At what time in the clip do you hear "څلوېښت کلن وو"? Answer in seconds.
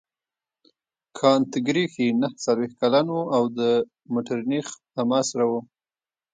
2.43-3.23